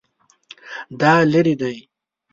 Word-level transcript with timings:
دا 0.99 1.13
لیرې 1.31 1.55
دی؟ 1.61 1.77